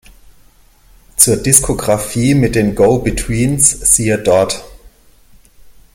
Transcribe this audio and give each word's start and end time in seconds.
Zur 1.15 1.37
Diskografie 1.37 2.33
mit 2.33 2.55
den 2.55 2.73
Go-Betweens 2.73 3.81
siehe 3.93 4.17
dort. 4.17 4.63